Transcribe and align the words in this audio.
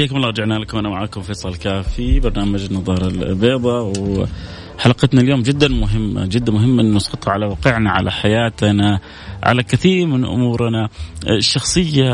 حياكم 0.00 0.16
الله 0.16 0.28
رجعنا 0.28 0.54
لكم 0.54 0.78
أنا 0.78 0.88
معكم 0.88 1.22
فيصل 1.22 1.56
كافي 1.56 2.20
برنامج 2.20 2.64
النظارة 2.64 3.06
البيضاء 3.06 3.92
وحلقتنا 3.98 5.20
اليوم 5.20 5.42
جدا 5.42 5.68
مهمة 5.68 6.26
جدا 6.26 6.52
مهمه 6.52 6.82
أن 6.82 6.94
نسقطها 6.94 7.32
على 7.32 7.46
واقعنا 7.46 7.90
على 7.90 8.10
حياتنا 8.12 9.00
على 9.42 9.62
كثير 9.62 10.06
من 10.06 10.24
أمورنا. 10.24 10.88
الشخصية 11.30 12.12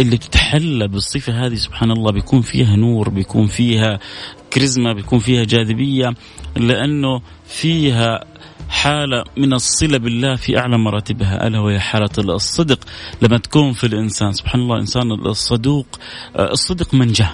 اللي 0.00 0.16
بتتحلى 0.16 0.88
بالصفة 0.88 1.46
هذه 1.46 1.54
سبحان 1.54 1.90
الله 1.90 2.12
بيكون 2.12 2.40
فيها 2.40 2.76
نور 2.76 3.08
بيكون 3.08 3.46
فيها 3.46 3.98
كاريزما 4.50 4.92
بيكون 4.92 5.18
فيها 5.18 5.44
جاذبية 5.44 6.14
لأنه 6.56 7.20
فيها 7.46 8.24
حالة 8.68 9.24
من 9.36 9.52
الصلة 9.52 9.98
بالله 9.98 10.36
في 10.36 10.58
أعلى 10.58 10.78
مراتبها. 10.78 11.46
ألا 11.46 11.60
وهي 11.60 11.80
حالة 11.80 12.10
الصدق. 12.18 12.78
لما 13.22 13.38
تكون 13.38 13.72
في 13.72 13.84
الإنسان 13.84 14.32
سبحان 14.32 14.60
الله 14.60 14.74
الإنسان 14.74 15.12
الصدوق 15.12 15.86
آه، 16.36 16.52
الصدق 16.52 16.94
منجاه 16.94 17.32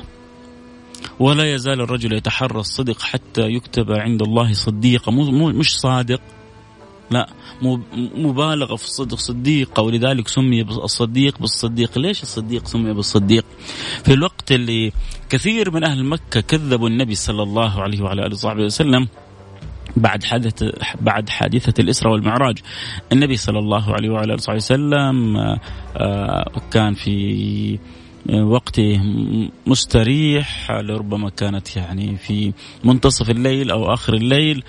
ولا 1.20 1.54
يزال 1.54 1.80
الرجل 1.80 2.12
يتحرى 2.12 2.60
الصدق 2.60 3.00
حتى 3.02 3.42
يكتب 3.42 3.92
عند 3.92 4.22
الله 4.22 4.52
صديقا. 4.52 5.12
مو 5.12 5.48
مش 5.48 5.76
صادق. 5.76 6.20
لا 7.10 7.28
مبالغة 8.16 8.76
في 8.76 8.84
الصدق 8.84 9.18
صديقة. 9.18 9.82
ولذلك 9.82 10.28
سمي 10.28 10.62
الصديق 10.62 11.38
بالصديق. 11.38 11.98
ليش 11.98 12.22
الصديق 12.22 12.66
سمي 12.66 12.92
بالصديق؟ 12.92 13.44
في 14.04 14.12
الوقت 14.12 14.52
اللي 14.52 14.92
كثير 15.30 15.70
من 15.70 15.84
أهل 15.84 16.04
مكة 16.04 16.40
كذبوا 16.40 16.88
النبي 16.88 17.14
صلى 17.14 17.42
الله 17.42 17.82
عليه 17.82 18.02
وعلى 18.02 18.26
آله 18.26 18.34
وصحبه 18.34 18.62
وسلم 18.62 19.08
بعد 19.96 20.24
حادثة 20.24 20.72
بعد 21.00 21.28
حادثة 21.28 21.74
الإسراء 21.78 22.12
والمعراج. 22.12 22.58
النبي 23.12 23.36
صلى 23.36 23.58
الله 23.58 23.94
عليه 23.94 24.10
وعلى 24.10 24.34
آله 24.34 24.54
وسلم 24.54 25.36
آه، 25.96 26.50
كان 26.70 26.94
في 26.94 27.78
وقته 28.32 29.00
مستريح 29.66 30.70
لربما 30.70 31.30
كانت 31.30 31.76
يعني 31.76 32.16
في 32.16 32.52
منتصف 32.84 33.30
الليل 33.30 33.70
أو 33.70 33.92
آخر 33.92 34.14
الليل. 34.14 34.64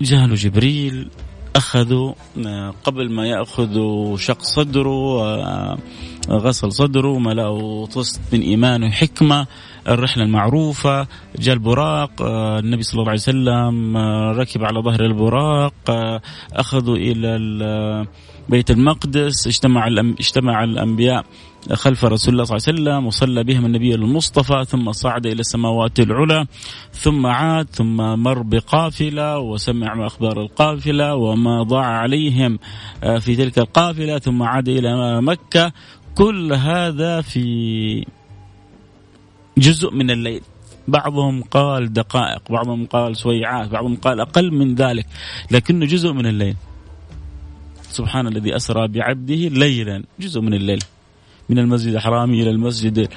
جاء 0.00 0.26
جبريل 0.26 1.10
أخذوا 1.56 2.14
آه، 2.46 2.74
قبل 2.84 3.12
ما 3.12 3.26
يأخذوا 3.26 4.16
شق 4.16 4.42
صدره 4.42 5.24
آه، 5.24 5.78
غسل 6.30 6.72
صدره 6.72 7.18
ملأه 7.18 7.86
طست 7.86 8.20
من 8.32 8.40
إيمان 8.40 8.84
وحكمة. 8.84 9.46
الرحلة 9.88 10.24
المعروفة 10.24 11.06
جاء 11.38 11.54
البراق 11.54 12.22
آه، 12.22 12.58
النبي 12.58 12.82
صلى 12.82 12.98
الله 13.00 13.10
عليه 13.10 13.20
وسلم 13.20 13.96
ركب 14.40 14.64
على 14.64 14.80
ظهر 14.80 15.04
البراق 15.04 15.74
أخذوا 16.52 16.96
إلى 16.96 18.06
بيت 18.48 18.70
المقدس 18.70 19.46
اجتمع 19.46 19.86
اجتمع 20.20 20.64
الأنبياء 20.64 21.24
خلف 21.72 22.04
رسول 22.04 22.32
الله 22.32 22.44
صلى 22.44 22.56
الله 22.56 22.66
عليه 22.68 22.80
وسلم 22.80 23.06
وصلى 23.06 23.44
بهم 23.44 23.66
النبي 23.66 23.94
المصطفى 23.94 24.64
ثم 24.64 24.92
صعد 24.92 25.26
إلى 25.26 25.40
السماوات 25.40 26.00
العلى 26.00 26.46
ثم 26.92 27.26
عاد 27.26 27.66
ثم 27.70 27.96
مر 27.96 28.42
بقافلة 28.42 29.38
وسمع 29.38 30.06
أخبار 30.06 30.40
القافلة 30.40 31.14
وما 31.14 31.62
ضاع 31.62 31.86
عليهم 31.86 32.58
آه، 33.04 33.18
في 33.18 33.36
تلك 33.36 33.58
القافلة 33.58 34.18
ثم 34.18 34.42
عاد 34.42 34.68
إلى 34.68 35.22
مكة. 35.22 35.72
كل 36.14 36.52
هذا 36.52 37.20
في 37.20 38.06
جزء 39.58 39.90
من 39.90 40.10
الليل. 40.10 40.40
بعضهم 40.88 41.42
قال 41.42 41.92
دقائق 41.92 42.42
بعضهم 42.50 42.86
قال 42.86 43.16
سويعات 43.16 43.68
بعضهم 43.68 43.96
قال 43.96 44.20
أقل 44.20 44.52
من 44.52 44.74
ذلك 44.74 45.06
لكنه 45.50 45.86
جزء 45.86 46.12
من 46.12 46.26
الليل. 46.26 46.56
سبحان 47.82 48.26
الذي 48.26 48.56
أسرى 48.56 48.88
بعبده 48.88 49.34
ليلا 49.34 50.04
جزء 50.20 50.40
من 50.40 50.54
الليل. 50.54 50.78
من 51.48 51.58
المسجد 51.58 51.94
الحرام 51.94 52.30
إلى 52.30 52.50
المسجد 52.50 53.08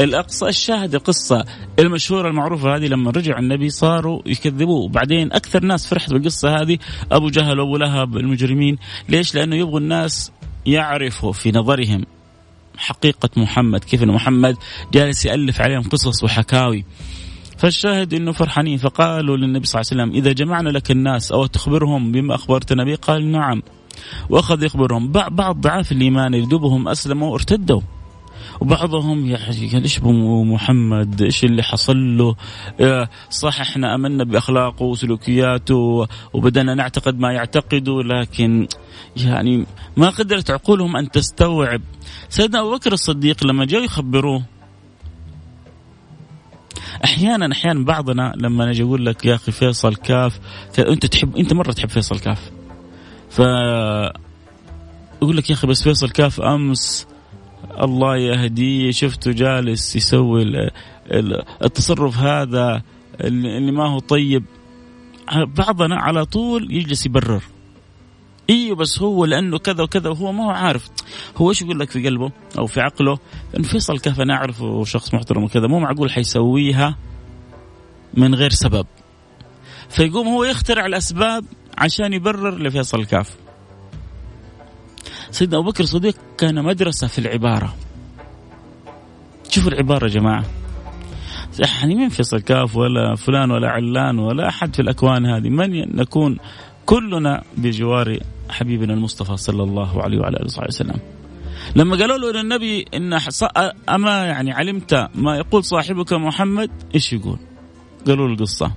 الأقصى. 0.00 0.48
الشاهد 0.48 0.94
القصة 0.94 1.44
المشهورة 1.78 2.28
المعروفة 2.28 2.76
هذه 2.76 2.86
لما 2.86 3.10
رجع 3.10 3.38
النبي 3.38 3.70
صاروا 3.70 4.22
يكذبوه. 4.26 4.88
بعدين 4.88 5.32
أكثر 5.32 5.64
ناس 5.64 5.86
فرحت 5.86 6.12
بالقصة 6.12 6.60
هذه 6.60 6.78
أبو 7.12 7.28
جهل 7.28 7.60
وابو 7.60 7.76
لهب 7.76 8.16
المجرمين. 8.16 8.78
ليش؟ 9.08 9.34
لأنه 9.34 9.56
يبغوا 9.56 9.80
الناس 9.80 10.32
يعرفوا 10.66 11.32
في 11.32 11.52
نظرهم 11.52 12.04
حقيقة 12.80 13.30
محمد 13.36 13.84
كيف 13.84 14.02
أن 14.02 14.08
محمد 14.08 14.56
جالس 14.92 15.26
يألف 15.26 15.60
عليهم 15.60 15.82
قصص 15.82 16.24
وحكاوي. 16.24 16.84
فالشاهد 17.58 18.14
إنه 18.14 18.32
فرحانين 18.32 18.78
فقالوا 18.78 19.36
للنبي 19.36 19.66
صلى 19.66 19.80
الله 19.80 19.90
عليه 19.92 20.02
وسلم 20.02 20.22
إذا 20.22 20.32
جمعنا 20.32 20.68
لك 20.68 20.90
الناس 20.90 21.32
أو 21.32 21.46
تخبرهم 21.46 22.12
بما 22.12 22.34
اخبرتنا 22.34 22.84
به 22.84 22.96
قال 22.96 23.32
نعم. 23.32 23.62
وأخذ 24.30 24.62
يخبرهم 24.62 25.12
بعض 25.12 25.60
ضعاف 25.60 25.92
الإيمان 25.92 26.34
اللي 26.34 26.46
دوبهم 26.46 26.88
أسلموا 26.88 27.34
ارتدوا 27.34 27.80
وبعضهم 28.60 29.26
يعني 29.26 29.74
إيش 29.74 30.00
محمد 30.02 31.22
إيش 31.22 31.44
اللي 31.44 31.62
حصل 31.62 32.16
له؟ 32.18 32.36
صح 33.30 33.60
إحنا 33.60 33.94
آمنا 33.94 34.24
بأخلاقه 34.24 34.84
وسلوكياته 34.84 36.06
وبدأنا 36.32 36.74
نعتقد 36.74 37.18
ما 37.18 37.32
يعتقده 37.32 38.02
لكن 38.02 38.66
يعني 39.16 39.66
ما 39.96 40.10
قدرت 40.10 40.50
عقولهم 40.50 40.96
أن 40.96 41.10
تستوعب. 41.10 41.82
سيدنا 42.28 42.60
أبو 42.60 42.74
بكر 42.74 42.92
الصديق 42.92 43.46
لما 43.46 43.64
جاءوا 43.64 43.84
يخبروه 43.84 44.42
أحيانا 47.04 47.52
أحيانا 47.52 47.84
بعضنا 47.84 48.32
لما 48.36 48.66
نجي 48.66 48.82
أقول 48.82 49.06
لك 49.06 49.24
يا 49.26 49.34
أخي 49.34 49.52
فيصل 49.52 49.94
كاف 49.94 50.40
أنت 50.78 51.06
تحب 51.06 51.36
أنت 51.36 51.52
مرة 51.52 51.72
تحب 51.72 51.88
فيصل 51.88 52.18
كاف. 52.18 52.50
ف 53.30 53.38
يقول 55.22 55.36
لك 55.36 55.50
يا 55.50 55.54
أخي 55.54 55.66
بس 55.66 55.82
فيصل 55.82 56.10
كاف 56.10 56.40
أمس 56.40 57.06
الله 57.82 58.16
يهديه 58.16 58.90
شفته 58.90 59.32
جالس 59.32 59.96
يسوي 59.96 60.70
التصرف 61.64 62.18
هذا 62.18 62.82
اللي 63.20 63.72
ما 63.72 63.88
هو 63.88 63.98
طيب. 63.98 64.44
بعضنا 65.56 65.96
على 65.96 66.24
طول 66.24 66.72
يجلس 66.72 67.06
يبرر. 67.06 67.42
إيوه 68.50 68.76
بس 68.76 69.02
هو 69.02 69.24
لأنه 69.24 69.58
كذا 69.58 69.82
وكذا 69.82 70.10
وهو 70.10 70.32
ما 70.32 70.44
هو 70.44 70.50
عارف. 70.50 70.90
هو 71.36 71.50
إيش 71.50 71.62
يقول 71.62 71.80
لك 71.80 71.90
في 71.90 72.06
قلبه 72.06 72.32
أو 72.58 72.66
في 72.66 72.80
عقله؟ 72.80 73.18
انه 73.56 73.68
فيصل 73.68 73.98
كيف 73.98 74.20
أنا 74.20 74.34
اعرفه 74.34 74.84
شخص 74.84 75.14
محترم 75.14 75.44
وكذا. 75.44 75.66
مو 75.66 75.80
معقول 75.80 76.10
حيسويها 76.10 76.96
من 78.14 78.34
غير 78.34 78.50
سبب. 78.50 78.86
فيقوم 79.88 80.28
هو 80.28 80.44
يخترع 80.44 80.86
الأسباب 80.86 81.44
عشان 81.78 82.12
يبرر 82.12 82.58
لفيصل 82.58 83.04
كاف 83.04 83.36
سيدنا 85.30 85.58
أبو 85.58 85.70
بكر 85.70 85.84
الصديق 85.84 86.14
كان 86.38 86.64
مدرسة 86.64 87.06
في 87.06 87.18
العبارة 87.18 87.74
شوفوا 89.50 89.70
العبارة 89.70 90.04
يا 90.04 90.10
جماعة 90.10 90.44
يعني 91.58 91.94
مين 91.94 92.08
فيصل 92.08 92.40
كاف 92.40 92.76
ولا 92.76 93.14
فلان 93.14 93.50
ولا 93.50 93.68
علان 93.68 94.18
ولا 94.18 94.48
أحد 94.48 94.74
في 94.74 94.82
الأكوان 94.82 95.26
هذه 95.26 95.48
من 95.48 95.96
نكون 95.96 96.38
كلنا 96.86 97.42
بجوار 97.56 98.18
حبيبنا 98.50 98.94
المصطفى 98.94 99.36
صلى 99.36 99.62
الله 99.62 100.02
عليه 100.02 100.18
وعلى 100.18 100.36
آله 100.36 100.44
وصحبه 100.44 100.68
وسلم. 100.68 101.00
لما 101.76 101.96
قالوا 101.96 102.18
له 102.18 102.42
للنبي 102.42 102.84
إن 102.94 103.18
أما 103.88 104.24
يعني 104.24 104.52
علمت 104.52 105.08
ما 105.14 105.36
يقول 105.36 105.64
صاحبك 105.64 106.12
محمد 106.12 106.70
إيش 106.94 107.12
يقول؟ 107.12 107.38
قالوا 108.06 108.28
له 108.28 108.32
القصة. 108.32 108.72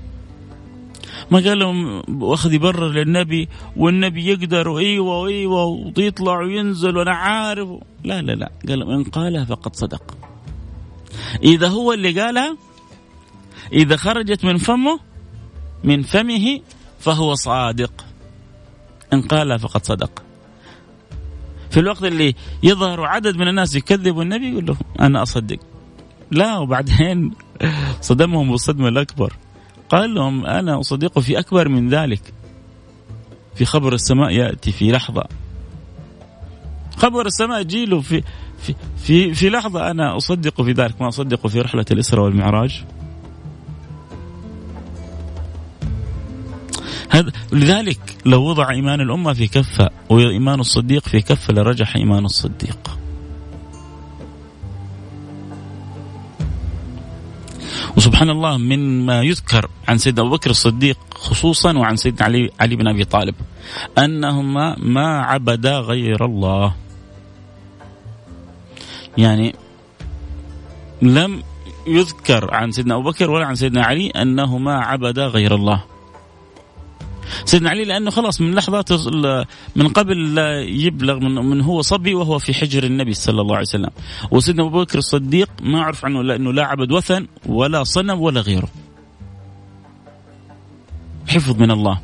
ما 1.32 1.40
قال 1.40 1.60
لهم 1.60 2.02
واخذ 2.22 2.54
يبرر 2.54 2.90
للنبي 2.90 3.50
والنبي 3.78 4.26
يقدر 4.26 4.70
وإيوه 4.70 5.20
وإيوه 5.20 5.66
ويطلع 5.98 6.40
وينزل 6.40 6.98
وأنا 6.98 7.12
عارف. 7.12 7.70
لا 8.04 8.22
لا 8.22 8.32
لا. 8.32 8.52
قال 8.68 8.80
لهم 8.80 8.90
إن 8.90 9.04
قالها 9.04 9.46
فقد 9.46 9.76
صدق. 9.76 10.18
إذا 11.44 11.68
هو 11.68 11.94
اللي 11.94 12.22
قالها 12.22 12.58
إذا 13.74 13.96
خرجت 13.96 14.46
من 14.46 14.58
فمه 14.58 15.00
من 15.84 16.02
فمه 16.02 16.60
فهو 17.00 17.36
صادق. 17.36 18.06
إن 19.14 19.22
قال 19.22 19.60
فقد 19.60 19.86
صدق. 19.86 20.24
في 21.72 21.80
الوقت 21.80 22.04
اللي 22.04 22.36
يظهر 22.64 23.06
عدد 23.06 23.38
من 23.38 23.48
الناس 23.48 23.76
يكذبوا 23.76 24.24
النبي 24.24 24.52
يقول 24.52 24.66
له 24.66 24.76
أنا 25.00 25.24
أصدق. 25.24 25.60
لا 26.32 26.58
وبعدين 26.58 27.32
صدمهم 28.02 28.52
بالصدمة 28.52 28.88
الأكبر. 28.88 29.34
قال 29.90 30.14
لهم 30.14 30.46
أنا 30.46 30.80
أصدقه 30.80 31.22
في 31.22 31.40
أكبر 31.40 31.70
من 31.70 31.90
ذلك. 31.90 32.34
في 33.56 33.66
خبر 33.66 33.94
السماء 33.94 34.32
يأتي 34.32 34.72
في 34.72 34.92
لحظة. 34.92 35.24
خبر 36.98 37.26
السماء 37.26 37.62
يجيله 37.62 38.02
في 38.02 38.24
في 38.60 38.76
في 38.98 39.34
في 39.34 39.50
لحظة 39.50 39.92
أنا 39.92 40.18
أصدق 40.18 40.62
في 40.62 40.72
ذلك. 40.72 41.02
ما 41.02 41.08
أصدق 41.08 41.48
في 41.48 41.62
رحلة 41.62 41.86
الإسراء 41.92 42.26
والمعراج. 42.26 42.84
هذا 47.10 47.32
لذلك 47.52 48.18
لو 48.26 48.44
وضع 48.44 48.70
إيمان 48.72 49.02
الأمة 49.02 49.34
في 49.34 49.48
كفة 49.48 49.90
وإيمان 50.10 50.60
الصديق 50.60 51.08
في 51.08 51.22
كفة 51.22 51.54
لرجح 51.54 51.96
إيمان 51.96 52.26
الصديق. 52.26 53.03
وسبحان 58.04 58.30
الله 58.30 58.58
من 58.58 59.06
ما 59.06 59.24
يذكر 59.24 59.70
عن 59.88 59.98
سيدنا 59.98 60.28
أبو 60.28 60.36
بكر 60.36 60.50
الصديق 60.50 60.98
خصوصا 61.16 61.78
وعن 61.78 61.96
سيدنا 61.96 62.26
علي 62.26 62.52
علي 62.60 62.76
بن 62.76 62.88
أبي 62.88 63.06
طالب 63.06 63.36
أنهما 63.98 64.76
ما 64.80 65.22
عبدا 65.22 65.80
غير 65.80 66.26
الله. 66.26 66.76
يعني 69.18 69.56
لم 71.02 71.44
يذكر 71.88 72.54
عن 72.54 72.72
سيدنا 72.72 72.96
أبو 72.96 73.12
بكر 73.12 73.32
ولا 73.32 73.46
عن 73.46 73.56
سيدنا 73.56 73.86
علي 73.86 74.08
أنهما 74.10 74.74
عبدا 74.80 75.28
غير 75.28 75.56
الله. 75.56 75.84
سيدنا 77.46 77.70
علي 77.70 77.86
لأنه 77.86 78.12
خلاص 78.12 78.42
من 78.42 78.56
لحظات 78.56 78.92
من 79.76 79.88
قبل 79.88 80.36
لا 80.36 80.62
يبلغ 80.62 81.20
من, 81.20 81.36
من 81.36 81.62
هو 81.62 81.82
صبي 81.82 82.14
وهو 82.14 82.40
في 82.40 82.54
حجر 82.54 82.84
النبي 82.84 83.14
صلى 83.14 83.42
الله 83.42 83.56
عليه 83.56 83.68
وسلم. 83.68 83.90
وسيدنا 84.32 84.68
أبو 84.68 84.82
بكر 84.84 84.98
الصديق 84.98 85.50
ما 85.62 85.80
اعرف 85.80 86.06
عنه 86.06 86.24
لأنه 86.24 86.54
لا 86.54 86.66
عبد 86.66 86.92
وثن 86.92 87.28
ولا 87.46 87.84
صنم 87.84 88.22
ولا 88.22 88.42
غيره. 88.42 88.70
حفظ 91.28 91.62
من 91.62 91.72
الله. 91.72 92.00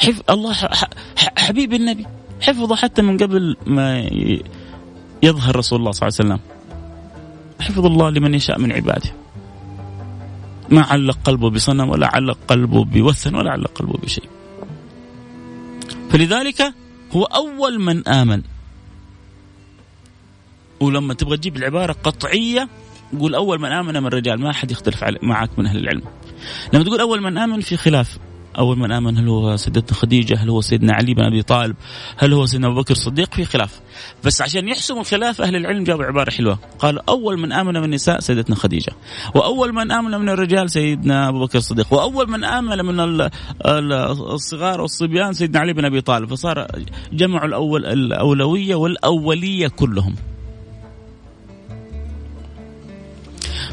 حفظ 0.00 0.22
الله 0.30 0.54
حبيب 1.38 1.72
النبي. 1.72 2.06
حفظه 2.40 2.76
حتى 2.76 3.02
من 3.02 3.16
قبل 3.16 3.56
ما 3.66 4.10
يظهر 5.22 5.56
رسول 5.56 5.78
الله 5.78 5.90
صلى 5.90 6.08
الله 6.08 6.18
عليه 6.18 6.34
وسلم. 6.34 6.40
حفظ 7.60 7.86
الله 7.86 8.10
لمن 8.10 8.34
يشاء 8.34 8.58
من 8.58 8.72
عباده. 8.72 9.10
ما 10.70 10.82
علق 10.82 11.18
قلبه 11.24 11.50
بصنم 11.50 11.88
ولا 11.88 12.06
علق 12.06 12.38
قلبه 12.48 12.84
بوثن 12.84 13.34
ولا 13.34 13.50
علق 13.50 13.70
قلبه 13.70 13.98
بشيء. 13.98 14.28
فلذلك 16.10 16.74
هو 17.12 17.24
أول 17.24 17.80
من 17.80 18.08
آمن. 18.08 18.42
ولما 20.80 21.14
تبغى 21.14 21.36
تجيب 21.36 21.56
العبارة 21.56 21.92
قطعية 21.92 22.68
قول 23.18 23.34
أول 23.34 23.60
من 23.60 23.72
آمن 23.72 23.94
من 23.94 24.06
الرجال 24.06 24.40
ما 24.40 24.50
أحد 24.50 24.70
يختلف 24.70 25.04
معك 25.22 25.58
من 25.58 25.66
أهل 25.66 25.78
العلم. 25.78 26.02
لما 26.72 26.84
تقول 26.84 27.00
أول 27.00 27.22
من 27.22 27.38
آمن 27.38 27.60
في 27.60 27.76
خلاف 27.76 28.18
أول 28.58 28.78
من 28.78 28.92
آمن 28.92 29.18
هل 29.18 29.28
هو 29.28 29.56
سيدتنا 29.56 29.98
خديجة 29.98 30.36
هل 30.36 30.50
هو 30.50 30.60
سيدنا 30.60 30.92
علي 30.92 31.14
بن 31.14 31.22
أبي 31.22 31.42
طالب 31.42 31.76
هل 32.16 32.32
هو 32.32 32.46
سيدنا 32.46 32.66
أبو 32.66 32.80
بكر 32.80 32.92
الصديق؟ 32.92 33.34
في 33.34 33.44
خلاف. 33.44 33.80
بس 34.24 34.42
عشان 34.42 34.68
يحسموا 34.68 35.00
الخلاف 35.00 35.40
أهل 35.40 35.56
العلم 35.56 35.84
جابوا 35.84 36.04
عبارة 36.04 36.30
حلوة. 36.30 36.58
قال 36.78 37.08
أول 37.08 37.38
من 37.38 37.52
آمن 37.52 37.74
من 37.74 37.84
النساء 37.84 38.20
سيدتنا 38.20 38.56
خديجة 38.56 38.92
وأول 39.34 39.72
من 39.72 39.92
آمن 39.92 40.10
من 40.10 40.28
الرجال 40.28 40.70
سيدنا 40.70 41.28
أبو 41.28 41.40
بكر 41.44 41.58
الصديق 41.58 41.94
وأول 41.94 42.30
من 42.30 42.44
آمن 42.44 42.84
من 42.84 43.28
الصغار 44.34 44.80
والصبيان 44.80 45.32
سيدنا 45.32 45.60
علي 45.60 45.72
بن 45.72 45.84
أبي 45.84 46.00
طالب. 46.00 46.30
فصار 46.30 46.66
جمعوا 47.12 47.46
الأول 47.46 47.86
الأولوية 47.86 48.74
والأولية 48.74 49.68
كلهم. 49.68 50.14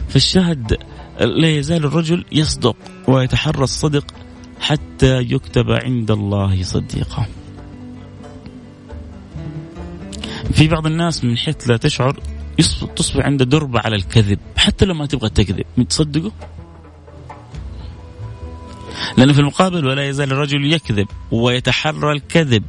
فالشاهد 0.09 0.77
لا 1.19 1.49
يزال 1.49 1.85
الرجل 1.85 2.25
يصدق 2.31 2.75
ويتحرى 3.07 3.63
الصدق 3.63 4.05
حتى 4.59 5.21
يكتب 5.21 5.71
عند 5.71 6.11
الله 6.11 6.63
صديقا. 6.63 7.25
في 10.53 10.67
بعض 10.67 10.85
الناس 10.85 11.23
من 11.23 11.37
حيث 11.37 11.69
لا 11.69 11.77
تشعر 11.77 12.19
تصبح 12.95 13.25
عنده 13.25 13.45
دربة 13.45 13.79
على 13.79 13.95
الكذب 13.95 14.39
حتى 14.57 14.85
لو 14.85 14.93
ما 14.93 15.05
تبغى 15.05 15.29
تكذب 15.29 15.65
تصدقه 15.89 16.31
لأن 19.17 19.33
في 19.33 19.39
المقابل 19.39 19.87
ولا 19.87 20.07
يزال 20.07 20.31
الرجل 20.31 20.73
يكذب 20.73 21.07
ويتحرى 21.31 22.11
الكذب 22.11 22.63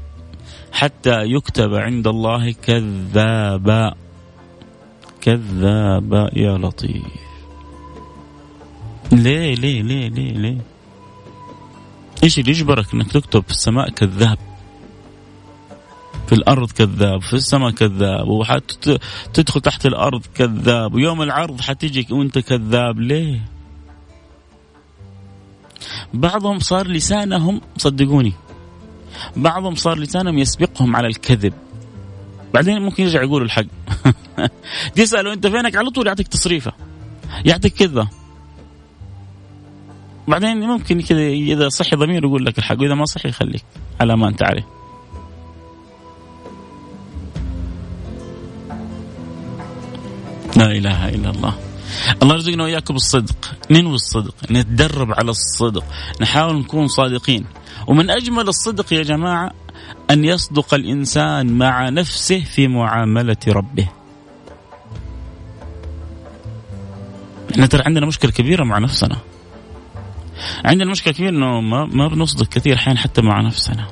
حتى 0.72 1.22
يكتب 1.22 1.74
عند 1.74 2.06
الله 2.06 2.52
كذابا. 2.52 3.94
كذابا 5.20 6.30
يا 6.36 6.58
لطيف. 6.58 7.02
ليه 9.12 9.54
ليه 9.54 9.82
ليه 9.82 10.08
ليه 10.08 10.32
ليه؟ 10.32 10.58
إيش 12.24 12.38
اللي 12.38 12.50
يجبرك 12.50 12.94
إنك 12.94 13.12
تكتب 13.12 13.42
في 13.42 13.50
السماء 13.50 13.90
كذاب؟ 13.90 14.38
في 16.26 16.32
الأرض 16.32 16.70
كذاب 16.70 17.22
في 17.22 17.34
السماء 17.34 17.70
كذاب 17.70 18.28
وحتدخل 18.28 19.60
تحت 19.60 19.86
الأرض 19.86 20.22
كذاب 20.34 20.94
ويوم 20.94 21.22
العرض 21.22 21.60
حتجيك 21.60 22.10
وأنت 22.10 22.38
كذاب 22.38 23.00
ليه؟ 23.00 23.40
بعضهم 26.14 26.58
صار 26.58 26.88
لسانهم 26.88 27.60
صدقوني 27.76 28.32
بعضهم 29.36 29.74
صار 29.74 29.98
لسانهم 29.98 30.38
يسبقهم 30.38 30.96
على 30.96 31.06
الكذب. 31.06 31.52
بعدين 32.54 32.82
ممكن 32.82 33.02
يرجع 33.02 33.22
يقول 33.22 33.42
الحق. 33.42 33.66
تسأله 34.96 35.32
أنت 35.32 35.46
فينك؟ 35.46 35.76
على 35.76 35.90
طول 35.90 36.06
يعطيك 36.06 36.28
تصريفة 36.28 36.72
يعطيك 37.44 37.74
كذبه 37.74 38.08
بعدين 40.28 40.60
ممكن 40.60 41.00
كذا 41.00 41.26
إذا 41.26 41.68
صحي 41.68 41.96
ضمير 41.96 42.24
يقول 42.24 42.44
لك 42.44 42.58
الحق 42.58 42.80
وإذا 42.80 42.94
ما 42.94 43.04
صحي 43.04 43.28
يخليك 43.28 43.64
على 44.00 44.16
ما 44.16 44.28
أنت 44.28 44.42
عليه. 44.42 44.66
لا 50.56 50.72
إله 50.72 51.08
إلا 51.08 51.30
الله. 51.30 51.58
الله 52.22 52.34
يرزقنا 52.34 52.62
وإياكم 52.64 52.94
بالصدق 52.94 53.54
ننوي 53.70 53.94
الصدق 53.94 54.34
نتدرب 54.50 55.12
على 55.12 55.30
الصدق 55.30 55.84
نحاول 56.20 56.58
نكون 56.58 56.88
صادقين. 56.88 57.46
ومن 57.86 58.10
أجمل 58.10 58.48
الصدق 58.48 58.92
يا 58.92 59.02
جماعة 59.02 59.50
أن 60.10 60.24
يصدق 60.24 60.74
الإنسان 60.74 61.58
مع 61.58 61.88
نفسه 61.88 62.44
في 62.44 62.68
معاملة 62.68 63.36
ربه. 63.48 63.88
إحنا 67.52 67.66
ترى 67.66 67.82
عندنا 67.86 68.06
مشكلة 68.06 68.30
كبيرة 68.30 68.64
مع 68.64 68.78
نفسنا. 68.78 69.16
عندنا 70.64 70.90
مشكلة 70.90 71.14
كبيرة 71.14 71.30
إنه 71.30 71.60
ما 71.60 71.84
ما 71.84 72.08
بنصدق 72.08 72.48
كثير 72.48 72.74
أحيانا 72.74 72.98
حتى 73.00 73.22
مع 73.22 73.40
نفسنا. 73.40 73.86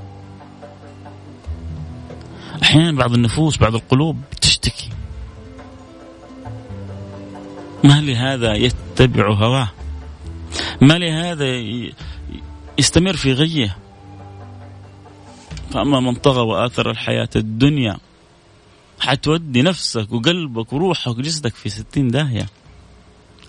أحيانا 2.63 2.99
بعض 2.99 3.15
النفوس 3.15 3.59
بعض 3.59 3.75
القلوب 3.75 4.21
تشتكي 4.41 4.91
ما 7.85 8.01
لهذا 8.01 8.55
يتبع 8.55 9.31
هواه؟ 9.33 9.69
ما 10.81 10.99
لهذا 10.99 11.47
يستمر 12.79 13.17
في 13.17 13.33
غيه؟ 13.33 13.77
فأما 15.71 16.01
من 16.01 16.15
طغى 16.15 16.41
وآثر 16.41 16.91
الحياة 16.91 17.29
الدنيا 17.37 17.97
حتودي 19.01 19.63
نفسك 19.63 20.13
وقلبك 20.13 20.73
وروحك 20.73 21.19
وجسدك 21.19 21.55
في 21.55 21.69
ستين 21.69 22.09
داهية. 22.09 22.47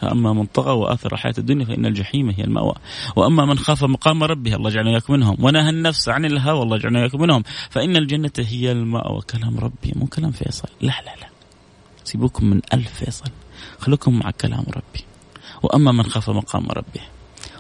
أما 0.04 0.34
من 0.34 0.46
طغى 0.46 0.72
وآثر 0.72 1.14
الحياة 1.14 1.34
الدنيا 1.38 1.66
فإن 1.66 1.86
الجحيم 1.86 2.30
هي 2.30 2.44
المأوى. 2.44 2.76
وأما 3.16 3.46
من 3.46 3.58
خاف 3.58 3.84
مقام 3.84 4.24
ربه 4.24 4.56
الله 4.56 4.70
جعلنا 4.70 4.92
إياكم 4.92 5.14
منهم. 5.14 5.38
ونهى 5.40 5.70
النفس 5.70 6.10
عن 6.10 6.26
الهوى 6.26 6.64
الله 6.64 6.78
جعلنا 6.78 7.00
إياكم 7.00 7.22
منهم. 7.22 7.44
فإن 7.70 7.96
الجنة 7.96 8.32
هي 8.38 8.72
المأوى. 8.72 9.22
كلام 9.22 9.60
ربي 9.60 9.94
مو 9.96 10.06
كلام 10.06 10.32
فيصل. 10.32 10.68
لا 10.82 10.94
لا 11.06 11.16
لا. 11.22 11.28
سيبوكم 12.04 12.46
من 12.46 12.62
ألف 12.74 12.94
فيصل. 12.94 13.30
خلوكم 13.80 14.20
مع 14.20 14.32
كلام 14.32 14.66
ربي. 14.68 15.04
وأما 15.64 15.92
من 15.92 16.04
خاف 16.04 16.30
مقام 16.30 16.68
ربه 16.70 17.02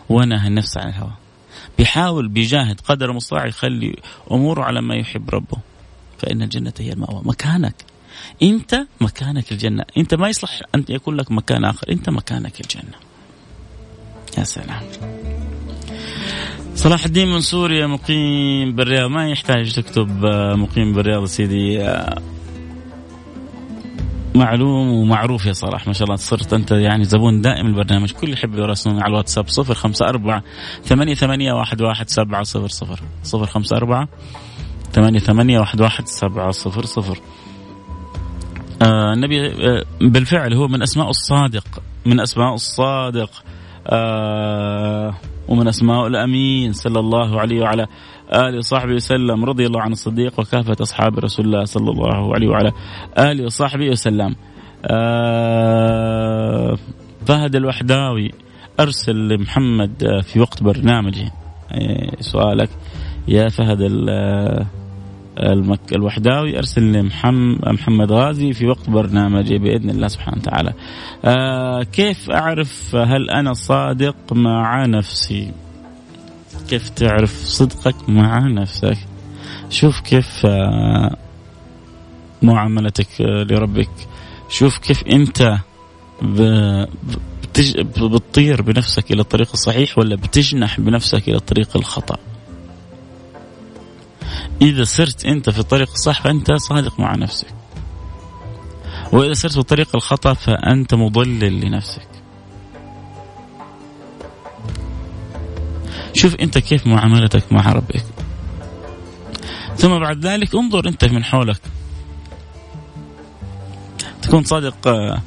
ونهى 0.10 0.48
النفس 0.48 0.77
عن 0.77 0.89
الهوى. 0.89 1.13
بيحاول 1.77 2.27
بيجاهد 2.27 2.82
قدر 2.82 3.10
المستطاع 3.10 3.46
يخلي 3.46 3.96
أموره 4.32 4.63
على 4.63 4.82
ما 4.82 4.96
يحب 4.96 5.30
ربه. 5.30 5.58
فإن 6.18 6.42
الجنة 6.42 6.74
هي 6.80 6.94
المأوى. 6.94 7.22
مكانك. 7.25 7.75
انت 8.43 8.86
مكانك 9.01 9.51
الجنة. 9.51 9.84
انت 9.98 10.15
ما 10.15 10.29
يصلح 10.29 10.62
أن 10.75 10.86
يكون 10.89 11.15
لك 11.15 11.31
مكان 11.31 11.65
آخر. 11.65 11.89
انت 11.89 12.10
مكانك 12.10 12.62
الجنة. 12.62 12.95
يا 14.38 14.43
سلام. 14.43 14.81
صلاح 16.75 17.05
الدين 17.05 17.27
من 17.27 17.41
سوريا 17.41 17.88
مقيم 17.88 18.75
بالرياض. 18.75 19.10
ما 19.10 19.29
يحتاج 19.29 19.74
تكتب 19.74 20.25
آه، 20.25 20.55
مقيم 20.55 20.93
بالرياض 20.93 21.25
سيدي. 21.25 21.81
آه، 21.81 22.22
معلوم 24.36 24.89
ومعروف 24.89 25.45
يا 25.45 25.53
صلاح. 25.53 25.88
ما 25.88 25.93
شاء 25.93 26.03
الله 26.03 26.15
صرت 26.15 26.53
أنت 26.53 26.72
يعني 26.72 27.03
زبون 27.03 27.41
دائم 27.41 27.67
البرنامج. 27.67 28.12
كل 28.12 28.34
يحب 28.34 28.55
يراسلون 28.55 29.00
على 29.00 29.10
الواتساب 29.10 29.45
054 29.50 30.41
8811 30.84 31.91
11700 31.91 33.00
054 33.34 34.07
8811 34.93 35.86
11700 35.86 37.22
آه 38.86 39.13
النبي 39.13 39.48
آه 39.48 39.84
بالفعل 40.01 40.54
هو 40.54 40.68
من 40.68 40.82
أسماء 40.82 41.10
الصادق 41.10 41.68
من 42.06 42.20
أسماء 42.20 42.54
الصادق 42.54 43.30
آه 43.88 45.13
ومن 45.48 45.68
أسماء 45.68 46.08
الأمين 46.08 46.74
صلى 46.74 47.00
الله 47.00 47.39
عليه 47.39 47.62
وعلى 47.62 47.88
آله 48.34 48.58
وصحبه 48.58 48.94
وسلم 48.94 49.46
رضي 49.46 49.65
الله 49.65 49.82
عن 49.82 49.92
الصديق 49.92 50.39
وكافة 50.39 50.75
أصحاب 50.82 51.20
رسول 51.20 51.46
الله 51.46 51.63
صلى 51.63 51.92
الله 51.92 52.34
عليه 52.34 52.48
وعلى 52.48 52.72
آله 53.18 53.46
وصحبه 53.46 53.89
وسلم. 53.89 54.36
فهد 57.25 57.56
الوحداوي 57.56 58.32
أرسل 58.80 59.27
لمحمد 59.27 60.22
في 60.24 60.39
وقت 60.39 60.63
برنامجه. 60.63 61.32
سؤالك 62.20 62.70
يا 63.27 63.50
فهد 63.50 63.82
المك 65.39 65.94
الوحداوي 65.96 66.58
أرسل 66.58 66.92
لمحمد 66.92 67.68
محمد 67.68 68.12
غازي 68.12 68.54
في 68.54 68.68
وقت 68.68 68.89
برنامجه 68.89 69.58
بإذن 69.58 69.89
الله 69.89 70.08
سبحانه 70.08 70.38
وتعالى. 70.38 70.74
آه 71.25 71.84
كيف 71.84 72.32
أعرف 72.32 72.96
هل 72.96 73.30
أنا 73.30 73.54
صادق 73.54 74.34
مع 74.34 74.86
نفسي؟ 74.86 75.51
كيف 76.70 76.89
تعرف 76.89 77.34
صدقك 77.44 78.10
مع 78.10 78.39
نفسك؟ 78.48 78.98
شوف 79.70 80.00
كيف 80.00 80.46
آه 80.46 81.15
معاملتك 82.42 83.08
لربك 83.22 83.89
شوف 84.50 84.77
كيف 84.77 85.04
أنت 85.04 85.58
بتطير 88.01 88.62
بنفسك 88.62 89.12
إلى 89.12 89.22
الطريق 89.22 89.50
الصحيح 89.54 89.98
ولا 89.98 90.15
بتجنح 90.15 90.80
بنفسك 90.80 91.27
إلى 91.30 91.38
الطريق 91.38 91.77
الخطأ 91.77 92.18
إذا 94.62 94.84
سرت 94.84 95.25
أنت 95.25 95.50
في 95.50 95.60
الطريق 95.60 95.92
الصح 95.92 96.22
فأنت 96.22 96.54
صادق 96.54 97.00
مع 97.00 97.15
نفسك. 97.15 97.48
وإذا 99.12 99.34
سرت 99.34 99.54
في 99.54 99.60
الطريق 99.60 99.96
الخطأ 99.96 100.34
فأنت 100.34 100.94
مضلل 100.94 101.62
لنفسك. 101.62 102.08
شوف 106.13 106.36
أنت 106.36 106.58
كيف 106.58 106.88
معاملتك 106.88 107.54
مع 107.54 107.74
ربك. 107.74 108.06
ثم 109.77 110.00
بعد 110.00 110.25
ذلك 110.25 110.56
انظر 110.56 110.88
أنت 110.88 111.06
من 111.06 111.24
حولك. 111.24 111.62
تكون 114.22 114.44
صادق 114.44 114.88
آه، 114.88 115.22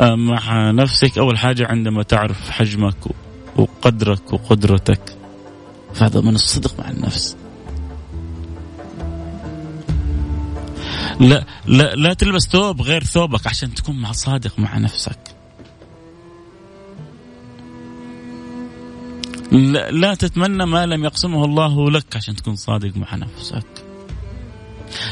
آه، 0.00 0.14
مع 0.14 0.70
نفسك. 0.70 1.18
أول 1.18 1.38
حاجة 1.38 1.66
عندما 1.66 2.02
تعرف 2.02 2.50
حجمك 2.50 2.96
وقدرك 3.56 4.32
وقدرتك 4.32 5.16
فهذا 5.94 6.20
من 6.20 6.34
الصدق 6.34 6.80
مع 6.80 6.90
النفس. 6.90 7.37
لا 11.20 11.44
لا 11.66 11.94
لا 11.94 12.14
تلبس 12.14 12.48
ثوب 12.48 12.82
غير 12.82 13.04
ثوبك 13.04 13.46
عشان 13.46 13.74
تكون 13.74 14.00
مع 14.00 14.12
صادق 14.12 14.58
مع 14.58 14.78
نفسك. 14.78 15.18
لا, 19.52 19.90
لا 19.90 20.14
تتمنى 20.14 20.66
ما 20.66 20.86
لم 20.86 21.04
يقسمه 21.04 21.44
الله 21.44 21.90
لك 21.90 22.16
عشان 22.16 22.36
تكون 22.36 22.56
صادق 22.56 22.96
مع 22.96 23.14
نفسك. 23.14 23.66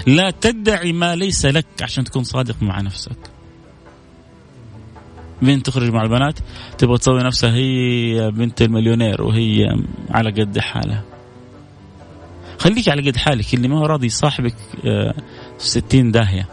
لا 0.07 0.31
تدعي 0.31 0.93
ما 0.93 1.17
ليس 1.17 1.47
لك 1.47 1.67
عشان 1.83 2.05
تكون 2.05 2.25
صادق 2.25 2.63
مع 2.63 2.81
نفسك. 2.81 3.19
بنت 5.43 5.67
تخرج 5.67 5.91
مع 5.91 6.03
البنات 6.03 6.39
تبغى 6.79 6.99
تسوي 6.99 7.23
نفسها 7.23 7.55
هي 7.55 8.31
بنت 8.31 8.63
المليونير 8.63 9.23
وهي 9.23 9.65
على 10.11 10.31
قد 10.31 10.59
حالها. 10.59 11.05
خليك 12.59 12.89
على 12.89 13.11
قد 13.11 13.17
حالك 13.17 13.55
اللي 13.55 13.69
ما 13.69 13.79
هو 13.79 13.87
راضي 13.87 14.09
صاحبك 14.09 14.55
آه، 14.85 15.15
ستين 15.59 16.11
داهية. 16.11 16.49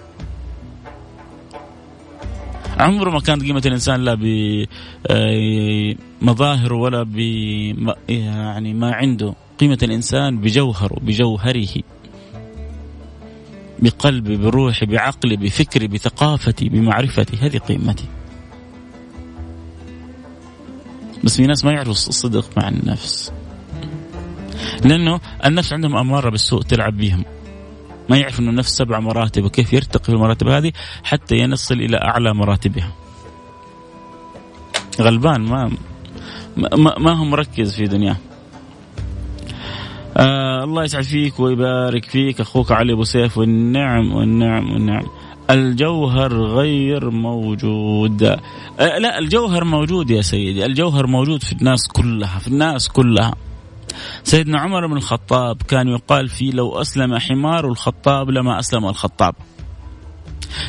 عمره 2.77 3.10
ما 3.10 3.19
كانت 3.19 3.43
قيمة 3.43 3.62
الإنسان 3.65 4.01
لا 4.01 4.17
بمظاهره 6.22 6.75
ولا 6.75 7.03
ب 7.03 7.17
يعني 8.10 8.74
ما 8.74 8.93
عنده. 8.93 9.33
قيمة 9.60 9.77
الإنسان 9.83 10.38
بجوهره 10.38 11.00
بجوهره. 11.00 11.83
بقلبي 13.79 14.38
بروحي 14.38 14.86
بعقلي 14.86 15.38
بفكري 15.38 15.88
بثقافتي 15.88 16.69
بمعرفتي 16.69 17.38
هذه 17.38 17.57
قيمتي. 17.57 18.05
بس 21.24 21.38
في 21.38 21.48
ناس 21.48 21.65
ما 21.65 21.72
يعرفوا 21.72 21.91
الصدق 21.91 22.57
مع 22.57 22.69
النفس. 22.69 23.31
لأنه 24.86 25.19
النفس 25.45 25.74
عندهم 25.74 25.95
أمارة 25.98 26.29
بالسوء 26.29 26.62
تلعب 26.62 26.98
بهم 26.98 27.25
ما 28.10 28.17
يعرف 28.17 28.39
إنه 28.39 28.50
النفس 28.50 28.77
سبع 28.77 29.00
مراتب 29.00 29.43
وكيف 29.43 29.74
يرتقي 29.74 30.03
في 30.03 30.10
المراتب 30.10 30.48
هذه 30.48 30.72
حتى 31.03 31.38
ينصل 31.38 31.75
إلى 31.75 31.98
أعلى 31.98 32.33
مراتبها. 32.33 32.91
غلبان 35.01 35.41
ما 35.41 35.72
ما, 36.57 37.00
ما 37.00 37.12
هو 37.12 37.25
مركز 37.25 37.75
في 37.75 37.83
دنياه. 37.83 38.17
آه 40.17 40.63
الله 40.63 40.83
يسعد 40.83 41.03
فيك 41.03 41.39
ويبارك 41.39 42.05
فيك. 42.05 42.41
أخوك 42.41 42.72
علي 42.72 42.93
أبو 42.93 43.03
سيف 43.03 43.38
والنعم 43.38 44.13
والنعم 44.13 44.72
والنعم. 44.72 45.05
الجوهر 45.50 46.33
غير 46.33 47.10
موجود. 47.10 48.24
آه 48.24 48.39
لا 48.79 49.19
الجوهر 49.19 49.63
موجود 49.63 50.10
يا 50.10 50.22
سيدي. 50.22 50.65
الجوهر 50.65 51.07
موجود 51.07 51.43
في 51.43 51.53
الناس 51.53 51.88
كلها 51.88 52.39
في 52.39 52.48
الناس 52.48 52.89
كلها. 52.89 53.36
سيدنا 54.23 54.59
عمر 54.59 54.88
بن 54.88 54.97
الخطاب 54.97 55.62
كان 55.62 55.88
يقال 55.88 56.29
فيه 56.29 56.51
لو 56.51 56.81
أسلم 56.81 57.17
حمار 57.17 57.67
الخطاب 57.67 58.29
لما 58.29 58.59
أسلم 58.59 58.85
الخطاب. 58.85 59.35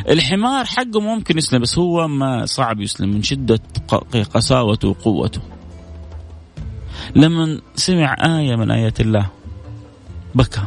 الحمار 0.09 0.65
حقه 0.65 1.01
ممكن 1.01 1.39
يسلم 1.39 1.63
بس 1.63 1.79
هو 1.79 2.09
ما 2.09 2.47
صعب 2.47 2.81
يسلم 2.81 3.11
من 3.11 3.23
شدة 3.23 3.61
قساوته 4.35 4.89
وقوته. 4.89 5.41
لما 7.17 7.61
سمع 7.75 8.17
آية 8.39 8.57
من 8.57 8.71
آيات 8.71 9.01
الله 9.01 9.31
بكى. 10.35 10.63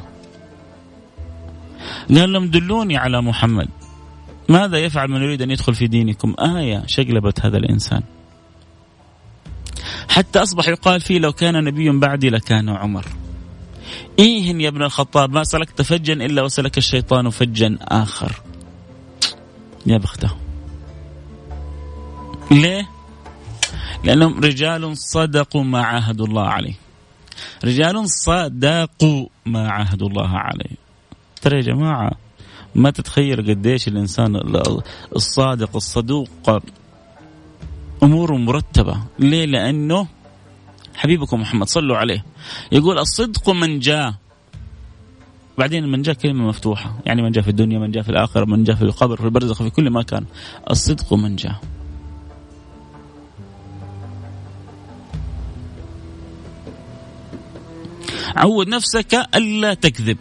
قال 2.10 2.34
لهم 2.34 2.48
دلوني 2.48 2.98
على 2.98 3.22
محمد 3.22 3.68
ماذا 4.50 4.78
يفعل 4.78 5.08
من 5.08 5.22
يريد 5.22 5.42
أن 5.42 5.52
يدخل 5.52 5.76
في 5.76 5.88
دينكم؟ 5.88 6.36
آية 6.40 6.84
شقلبت 6.88 7.46
هذا 7.46 7.58
الإنسان. 7.58 8.02
حتى 10.10 10.40
أصبح 10.40 10.68
يقال 10.68 11.02
فيه 11.02 11.20
لو 11.20 11.34
كان 11.34 11.64
نبي 11.64 11.90
بعدي 11.90 12.30
لكان 12.30 12.70
عمر. 12.70 13.06
إيه 14.20 14.56
يا 14.56 14.68
ابن 14.68 14.84
الخطاب 14.84 15.32
ما 15.32 15.44
سلكت 15.44 15.82
فجا 15.82 16.14
إلا 16.14 16.42
وسلك 16.42 16.78
الشيطان 16.78 17.30
فجا 17.30 17.78
آخر. 17.82 18.42
يا 19.86 19.98
بخته 19.98 20.30
ليه؟ 22.52 22.90
لأنهم 24.04 24.40
رجال 24.40 24.98
صدقوا 24.98 25.64
ما 25.64 25.82
عاهدوا 25.82 26.28
الله 26.28 26.48
عليه. 26.48 26.74
رجال 27.64 28.10
صدقوا 28.10 29.28
ما 29.46 29.72
عاهدوا 29.72 30.10
الله 30.10 30.30
عليه. 30.30 30.76
ترى 31.42 31.58
يا 31.58 31.62
جماعة 31.62 32.12
ما 32.76 32.90
تتخيل 32.90 33.50
قديش 33.50 33.88
الإنسان 33.88 34.42
الصادق 35.16 35.76
الصدوق. 35.76 36.30
اموره 38.04 38.38
مرتبة. 38.38 38.98
ليه؟ 39.20 39.46
لأنه 39.46 40.08
حبيبكم 40.96 41.42
محمد 41.42 41.68
صلوا 41.68 41.98
عليه. 41.98 42.26
يقول 42.72 43.00
الصدق 43.00 43.50
من 43.50 43.80
جاء. 43.80 44.14
بعدين 45.58 45.88
من 45.92 46.02
جاء 46.02 46.16
كلمة 46.16 46.48
مفتوحة. 46.48 47.00
يعني 47.06 47.22
من 47.22 47.32
جاء 47.32 47.44
في 47.44 47.50
الدنيا 47.50 47.80
من 47.80 47.92
جاء 47.92 48.04
في 48.04 48.10
الآخرة 48.10 48.46
من 48.46 48.64
جاء 48.64 48.76
في 48.76 48.82
القبر 48.82 49.18
في 49.18 49.26
البرزخ 49.26 49.64
في 49.64 49.70
كل 49.70 49.90
مكان. 49.90 50.26
الصدق 50.70 51.14
من 51.14 51.36
جاء. 51.36 51.62
عود 58.36 58.68
نفسك 58.68 59.14
ألا 59.36 59.74
تكذب. 59.74 60.18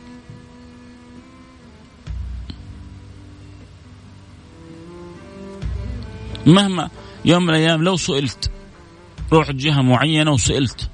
مهما 6.46 6.90
يوم 7.26 7.42
من 7.42 7.50
الأيام 7.50 7.82
لو 7.82 7.96
سئلت 7.96 8.50
رحت 9.32 9.54
جهة 9.54 9.82
معينة 9.82 10.32
وسئلت 10.32 10.90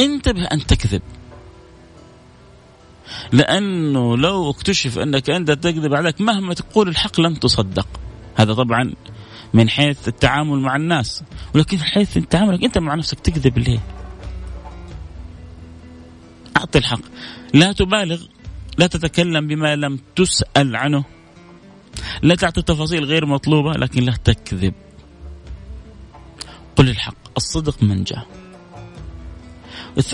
انتبه 0.00 0.44
أن 0.44 0.66
تكذب. 0.66 1.02
لأنه 3.32 4.16
لو 4.16 4.50
اكتشف 4.50 4.98
أنك 4.98 5.30
أنت 5.30 5.50
تكذب 5.50 5.94
عليك 5.94 6.20
مهما 6.20 6.54
تقول 6.54 6.88
الحق 6.88 7.20
لن 7.20 7.40
تصدق. 7.40 7.86
هذا 8.34 8.54
طبعا 8.54 8.92
من 9.54 9.68
حيث 9.68 10.08
التعامل 10.08 10.58
مع 10.58 10.76
الناس. 10.76 11.24
ولكن 11.54 11.76
في 11.76 11.84
حيث 11.84 12.18
تعاملك 12.18 12.64
أنت 12.64 12.78
مع 12.78 12.94
نفسك 12.94 13.20
تكذب 13.20 13.58
ليه؟ 13.58 13.80
أعطي 16.56 16.78
الحق. 16.78 17.00
لا 17.54 17.72
تبالغ 17.72 18.22
لا 18.78 18.86
تتكلم 18.86 19.46
بما 19.46 19.76
لم 19.76 19.98
تسأل 20.16 20.76
عنه. 20.76 21.04
لا 22.22 22.34
تعطي 22.34 22.62
تفاصيل 22.62 23.04
غير 23.04 23.26
مطلوبة 23.26 23.72
لكن 23.72 24.02
لا 24.02 24.12
تكذب. 24.24 24.74
قل 26.80 26.88
الحق 26.88 27.14
الصدق 27.36 27.82
من 27.82 28.04
جاء. 28.04 28.26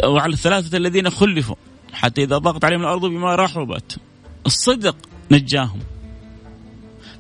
وعلى 0.05 0.33
الثلاثة 0.33 0.77
الذين 0.77 1.11
خلفوا 1.11 1.57
حتى 1.93 2.23
إذا 2.23 2.39
ضاقت 2.39 2.65
عليهم 2.65 2.81
الأرض 2.81 3.01
بما 3.01 3.37
رحبت. 3.37 3.99
الصدق 4.47 4.97
نجاهم. 5.31 5.81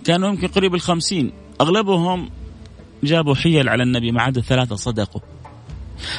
كانوا 0.04 0.28
يمكن 0.28 0.48
قريب 0.48 0.74
الخمسين. 0.74 1.32
أغلبهم 1.60 2.30
جابوا 3.04 3.34
حيل 3.34 3.68
على 3.68 3.82
النبي 3.82 4.12
ما 4.12 4.22
عدا 4.22 4.40
ثلاثة 4.40 4.76
صدقوا. 4.76 5.20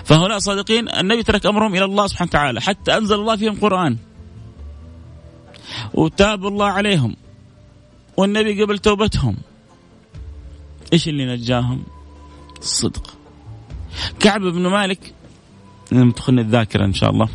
فهؤلاء 0.03 0.39
صادقين 0.39 0.89
النبي 0.89 1.24
ترك 1.24 1.46
أمرهم 1.46 1.75
إلى 1.75 1.86
الله 1.86 2.07
سبحانه 2.07 2.29
وتعالى 2.29 2.62
حتى 2.62 2.98
أنزل 2.98 3.15
الله 3.15 3.36
فيهم 3.36 3.60
قرآن. 3.60 3.98
وتاب 5.93 6.48
الله 6.48 6.65
عليهم. 6.65 7.15
والنبي 8.17 8.63
قبل 8.63 8.77
توبتهم. 8.77 9.38
إيش 10.93 11.07
اللي 11.07 11.25
نجاهم؟ 11.25 11.84
الصدق. 12.60 13.16
كعب 14.20 14.42
بن 14.42 14.68
مالك. 14.68 15.13
لما 15.92 16.12
تخلني 16.12 16.42
الذاكرة 16.42 16.86
إن 16.86 16.94
شاء 16.94 17.10
الله. 17.10 17.30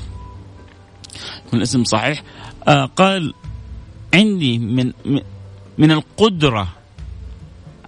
يكون 1.47 1.59
الاسم 1.59 1.85
صحيح. 1.85 2.23
آه 2.69 2.85
قال 2.85 3.35
عندي 4.15 4.59
من 4.59 4.93
من 5.79 5.91
القدرة 5.91 6.69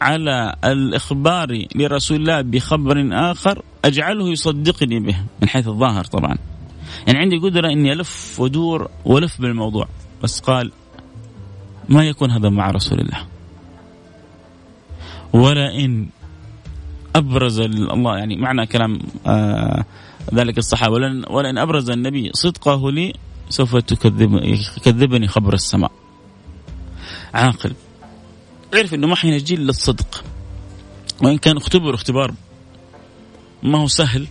على 0.01 0.57
الإخبار 0.65 1.67
لرسول 1.75 2.17
الله 2.17 2.41
بخبر 2.41 3.09
آخر 3.13 3.63
أجعله 3.85 4.29
يصدقني 4.29 5.01
به. 5.01 5.17
من 5.43 5.49
حيث 5.49 5.69
الظاهر 5.69 6.05
طبعا. 6.05 6.37
يعني 7.07 7.19
عندي 7.19 7.37
قدرة 7.39 7.69
إني 7.69 7.93
ألف 7.93 8.41
ودور 8.41 8.91
وألف 9.05 9.41
بالموضوع. 9.41 9.89
بس 10.23 10.41
قال 10.41 10.73
ما 11.89 12.05
يكون 12.05 12.31
هذا 12.31 12.49
مع 12.49 12.71
رسول 12.71 13.01
الله. 13.01 13.27
ولا 15.33 15.75
إن 15.75 16.07
أبرز 17.15 17.61
الله 17.61 18.19
يعني 18.19 18.37
معنى 18.37 18.67
كلام 18.67 18.99
آه 19.27 19.85
ذلك 20.35 20.59
الصحابة. 20.59 20.95
ولن 20.95 21.25
ولن 21.31 21.59
أبرز 21.59 21.91
النبي 21.91 22.31
صدقه 22.35 22.91
لي 22.91 23.13
سوف 23.49 23.77
تكذب 23.77 24.41
يكذبني 24.77 25.29
خبر 25.29 25.55
السماء. 25.55 25.91
عاقل. 27.35 27.73
عرف 28.75 28.95
إنه 28.95 29.07
ما 29.07 29.17
حينجي 29.17 29.55
الا 29.55 29.71
الصدق 29.71 30.25
وإن 31.23 31.39
كان 31.39 31.57
اختبروا 31.57 31.95
اختبار 31.95 32.35
ما 33.63 33.79
هو 33.79 33.87
سهل 33.87 34.27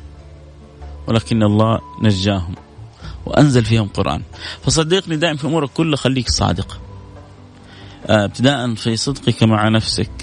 ولكن 1.07 1.43
الله 1.43 1.79
نجاهم 2.01 2.55
وأنزل 3.25 3.65
فيهم 3.65 3.87
قرآن. 3.87 4.21
فصدقني 4.61 5.15
دائما 5.15 5.37
في 5.37 5.47
أمورك 5.47 5.69
كلها 5.69 5.97
خليك 5.97 6.29
صادق. 6.29 6.81
آه، 8.05 8.25
ابتداء 8.25 8.73
في 8.73 8.95
صدقك 8.95 9.43
مع 9.43 9.69
نفسك. 9.69 10.22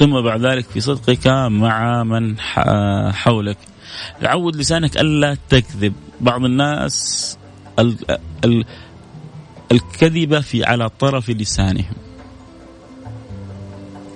ثم 0.00 0.20
بعد 0.20 0.46
ذلك 0.46 0.64
في 0.64 0.80
صدقك 0.80 1.26
مع 1.50 2.02
من 2.02 2.40
حولك. 3.12 3.56
عود 4.22 4.56
لسانك 4.56 4.96
ألا 4.96 5.36
تكذب. 5.48 5.92
بعض 6.20 6.44
الناس 6.44 7.38
ال 7.78 7.96
ال 8.44 8.64
الكذبة 9.72 10.40
في 10.40 10.64
على 10.64 10.88
طرف 10.88 11.30
لسانهم. 11.30 11.94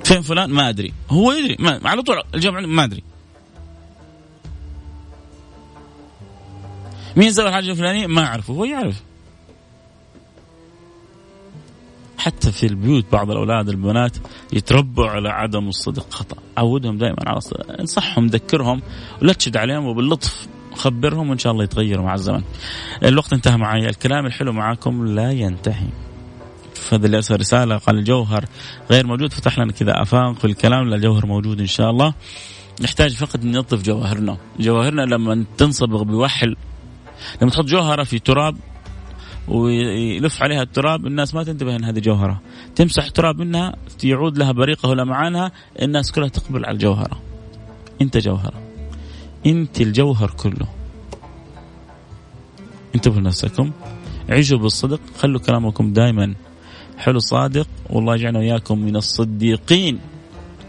فين 0.04 0.22
فلان؟ 0.22 0.50
ما 0.50 0.68
أدري. 0.68 0.92
هو 1.10 1.32
يدري. 1.32 1.56
ما 1.58 1.80
على 1.84 2.02
طول 2.02 2.22
الجمع 2.34 2.60
ما 2.60 2.84
أدري. 2.84 3.02
مين 7.16 7.32
سوى 7.32 7.48
الحاجة 7.48 7.70
الفلانية؟ 7.70 8.06
ما 8.06 8.26
أعرفه. 8.26 8.54
هو 8.54 8.64
يعرف. 8.64 9.02
حتى 12.24 12.52
في 12.52 12.66
البيوت 12.66 13.04
بعض 13.12 13.30
الأولاد 13.30 13.68
البنات 13.68 14.16
يتربوا 14.52 15.06
على 15.06 15.28
عدم 15.28 15.68
الصدق 15.68 16.06
خطأ. 16.10 16.36
عودهم 16.56 16.98
دائما 16.98 17.16
على 17.26 17.36
الصدق. 17.36 17.80
انصحهم 17.80 18.26
ذكرهم 18.26 18.82
ولا 19.22 19.32
تشد 19.32 19.56
عليهم 19.56 19.86
وباللطف 19.86 20.46
خبرهم 20.74 21.30
وإن 21.30 21.38
شاء 21.38 21.52
الله 21.52 21.64
يتغيروا 21.64 22.04
مع 22.04 22.14
الزمن. 22.14 22.42
الوقت 23.02 23.32
انتهى 23.32 23.56
معي. 23.56 23.88
الكلام 23.88 24.26
الحلو 24.26 24.52
معكم 24.52 25.06
لا 25.06 25.30
ينتهي. 25.30 25.88
فهذا 26.74 27.06
اللي 27.06 27.16
ارسل 27.16 27.40
رسالة 27.40 27.76
قال 27.76 27.98
الجوهر 27.98 28.44
غير 28.90 29.06
موجود. 29.06 29.32
فتح 29.32 29.58
لنا 29.58 29.72
كذا 29.72 30.02
آفاق 30.02 30.44
الكلام 30.44 30.88
لا 30.88 30.96
الجوهر 30.96 31.26
موجود 31.26 31.60
إن 31.60 31.66
شاء 31.66 31.90
الله. 31.90 32.14
نحتاج 32.80 33.14
فقط 33.14 33.44
ننظف 33.44 33.82
جواهرنا 33.82 34.36
جواهرنا 34.60 35.02
لما 35.02 35.44
تنصبغ 35.58 36.02
بوحل 36.02 36.56
لما 37.42 37.50
تحط 37.50 37.64
جوهرة 37.64 38.04
في 38.04 38.18
تراب 38.18 38.56
ويلف 39.48 40.42
عليها 40.42 40.62
التراب 40.62 41.06
الناس 41.06 41.34
ما 41.34 41.44
تنتبه 41.44 41.76
إن 41.76 41.84
هذه 41.84 41.98
جوهرة. 41.98 42.40
تمسح 42.76 43.08
تراب 43.08 43.38
منها 43.38 43.76
يعود 44.04 44.38
لها 44.38 44.52
بريقة 44.52 44.88
ولمعانها 44.88 45.52
الناس 45.82 46.12
كلها 46.12 46.28
تقبل 46.28 46.64
على 46.64 46.74
الجوهرة. 46.74 47.20
أنت 48.02 48.16
جوهرة. 48.16 48.62
أنت 49.46 49.80
الجوهر 49.80 50.30
كله. 50.30 50.68
انتبهوا 52.94 53.20
لنفسكم. 53.20 53.70
عيشوا 54.28 54.58
بالصدق. 54.58 55.00
خلوا 55.18 55.40
كلامكم 55.40 55.92
دائما 55.92 56.34
حلو 56.98 57.18
صادق. 57.18 57.68
والله 57.90 58.14
يجعلنا 58.14 58.38
وياكم 58.38 58.78
من 58.78 58.96
الصديقين. 58.96 60.00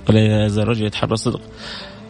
ولا 0.10 0.46
يزال 0.46 0.64
الرجل 0.64 0.86
يتحرى 0.86 1.14
الصدق. 1.14 1.42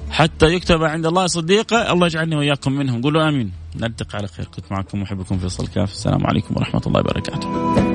حتى 0.09 0.45
يكتب 0.45 0.83
عند 0.83 1.05
الله 1.05 1.27
صديقة 1.27 1.91
الله 1.91 2.07
يجعلني 2.07 2.35
وإياكم 2.35 2.71
منهم. 2.71 3.01
قولوا 3.01 3.29
آمين. 3.29 3.64
نلتقي 3.79 4.17
على 4.17 4.27
خير. 4.27 4.45
كنت 4.45 4.71
معكم 4.71 5.01
محبكم 5.01 5.37
فيصل 5.37 5.67
كاف. 5.67 5.91
السلام 5.91 6.27
عليكم 6.27 6.55
ورحمة 6.57 6.81
الله 6.87 6.99
وبركاته. 6.99 7.94